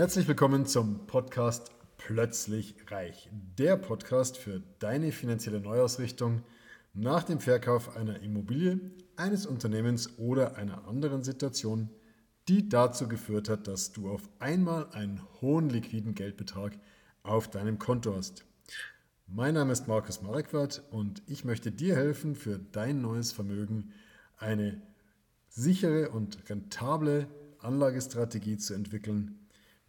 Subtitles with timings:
[0.00, 6.42] Herzlich willkommen zum Podcast Plötzlich Reich, der Podcast für deine finanzielle Neuausrichtung
[6.94, 8.80] nach dem Verkauf einer Immobilie,
[9.16, 11.90] eines Unternehmens oder einer anderen Situation,
[12.48, 16.78] die dazu geführt hat, dass du auf einmal einen hohen liquiden Geldbetrag
[17.22, 18.46] auf deinem Konto hast.
[19.26, 23.92] Mein Name ist Markus Marekwart und ich möchte dir helfen, für dein neues Vermögen
[24.38, 24.80] eine
[25.50, 27.26] sichere und rentable
[27.58, 29.36] Anlagestrategie zu entwickeln,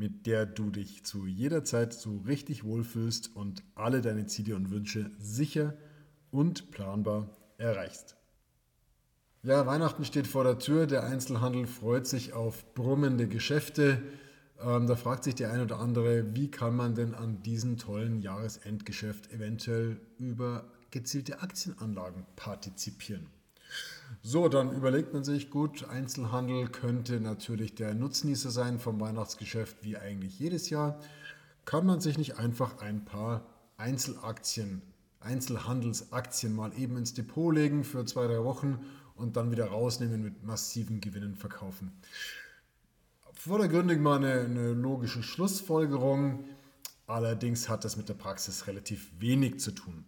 [0.00, 4.70] mit der du dich zu jeder Zeit so richtig wohlfühlst und alle deine Ziele und
[4.70, 5.74] Wünsche sicher
[6.30, 8.16] und planbar erreichst.
[9.42, 10.86] Ja, Weihnachten steht vor der Tür.
[10.86, 14.02] Der Einzelhandel freut sich auf brummende Geschäfte.
[14.58, 18.22] Ähm, da fragt sich der ein oder andere, wie kann man denn an diesem tollen
[18.22, 23.26] Jahresendgeschäft eventuell über gezielte Aktienanlagen partizipieren?
[24.22, 29.96] So, dann überlegt man sich, gut, Einzelhandel könnte natürlich der Nutznießer sein vom Weihnachtsgeschäft wie
[29.96, 31.00] eigentlich jedes Jahr.
[31.64, 34.82] Kann man sich nicht einfach ein paar Einzelaktien,
[35.20, 38.84] Einzelhandelsaktien mal eben ins Depot legen für zwei, drei Wochen
[39.14, 41.92] und dann wieder rausnehmen mit massiven Gewinnen verkaufen?
[43.34, 46.44] Vordergründig mal eine, eine logische Schlussfolgerung,
[47.06, 50.04] allerdings hat das mit der Praxis relativ wenig zu tun.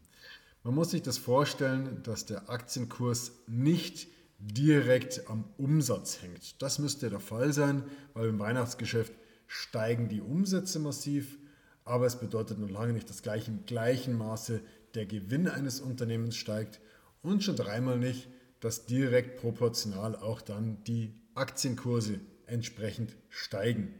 [0.64, 4.06] Man muss sich das vorstellen, dass der Aktienkurs nicht
[4.38, 6.60] direkt am Umsatz hängt.
[6.62, 7.82] Das müsste der Fall sein,
[8.14, 9.12] weil im Weihnachtsgeschäft
[9.46, 11.38] steigen die Umsätze massiv,
[11.84, 14.60] aber es bedeutet noch lange nicht, dass gleich im gleichen Maße
[14.94, 16.80] der Gewinn eines Unternehmens steigt
[17.22, 18.28] und schon dreimal nicht,
[18.60, 23.94] dass direkt proportional auch dann die Aktienkurse entsprechend steigen.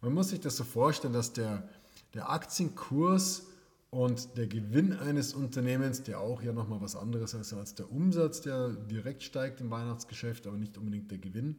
[0.00, 1.68] Man muss sich das so vorstellen, dass der,
[2.14, 3.46] der Aktienkurs
[3.90, 8.40] und der Gewinn eines Unternehmens, der auch ja nochmal was anderes ist als der Umsatz,
[8.40, 11.56] der direkt steigt im Weihnachtsgeschäft, aber nicht unbedingt der Gewinn.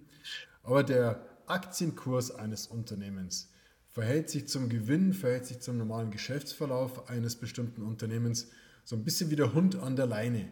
[0.63, 3.51] Aber der Aktienkurs eines Unternehmens
[3.89, 8.47] verhält sich zum Gewinn, verhält sich zum normalen Geschäftsverlauf eines bestimmten Unternehmens
[8.85, 10.47] so ein bisschen wie der Hund an der Leine.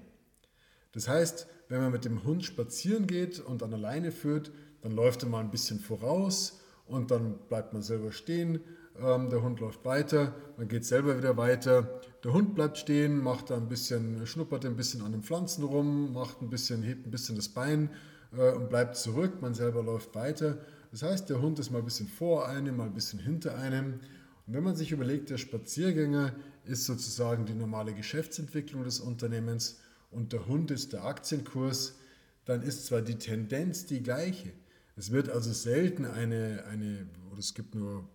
[0.91, 4.51] Das heißt, wenn man mit dem Hund spazieren geht und an der Leine führt,
[4.81, 8.59] dann läuft er mal ein bisschen voraus und dann bleibt man selber stehen
[9.03, 12.01] ähm, der Hund läuft weiter, man geht selber wieder weiter.
[12.23, 16.13] Der Hund bleibt stehen, macht da ein bisschen, schnuppert ein bisschen an den Pflanzen rum,
[16.13, 17.89] macht ein bisschen, hebt ein bisschen das Bein
[18.37, 19.41] äh, und bleibt zurück.
[19.41, 20.57] Man selber läuft weiter.
[20.91, 23.99] Das heißt, der Hund ist mal ein bisschen vor einem, mal ein bisschen hinter einem.
[24.47, 26.33] Und wenn man sich überlegt, der Spaziergänger
[26.65, 29.79] ist sozusagen die normale Geschäftsentwicklung des Unternehmens
[30.11, 31.99] und der Hund ist der Aktienkurs,
[32.45, 34.51] dann ist zwar die Tendenz die gleiche.
[34.95, 38.09] Es wird also selten eine, eine oder es gibt nur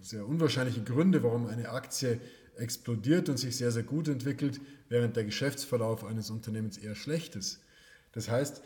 [0.00, 2.20] sehr unwahrscheinliche Gründe, warum eine Aktie
[2.56, 7.60] explodiert und sich sehr, sehr gut entwickelt, während der Geschäftsverlauf eines Unternehmens eher schlecht ist.
[8.12, 8.62] Das heißt,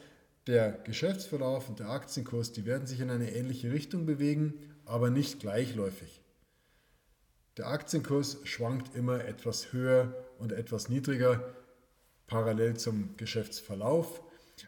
[0.47, 4.54] der Geschäftsverlauf und der Aktienkurs, die werden sich in eine ähnliche Richtung bewegen,
[4.84, 6.22] aber nicht gleichläufig.
[7.56, 11.54] Der Aktienkurs schwankt immer etwas höher und etwas niedriger
[12.26, 14.22] parallel zum Geschäftsverlauf,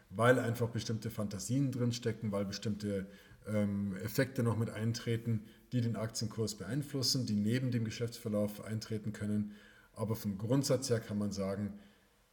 [0.09, 3.05] weil einfach bestimmte Fantasien drinstecken, weil bestimmte
[3.53, 9.55] ähm, Effekte noch mit eintreten, die den Aktienkurs beeinflussen, die neben dem Geschäftsverlauf eintreten können.
[9.93, 11.73] Aber vom Grundsatz her kann man sagen,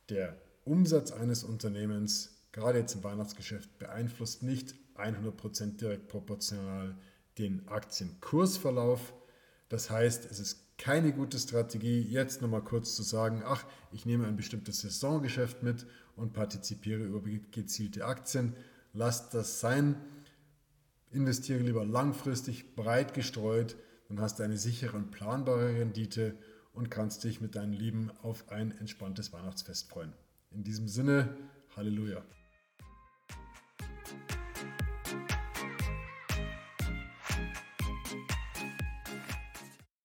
[0.08, 6.96] der Umsatz eines Unternehmens, gerade jetzt im Weihnachtsgeschäft, beeinflusst nicht 100% direkt proportional
[7.38, 9.12] den Aktienkursverlauf.
[9.68, 14.26] Das heißt, es ist keine gute Strategie, jetzt nochmal kurz zu sagen, ach, ich nehme
[14.26, 18.54] ein bestimmtes Saisongeschäft mit und partizipiere über gezielte Aktien.
[18.92, 19.96] Lasst das sein
[21.10, 23.76] investiere lieber langfristig, breit gestreut,
[24.08, 26.36] dann hast du eine sichere und planbare Rendite
[26.72, 30.12] und kannst dich mit deinen Lieben auf ein entspanntes Weihnachtsfest freuen.
[30.50, 31.36] In diesem Sinne,
[31.76, 32.22] Halleluja.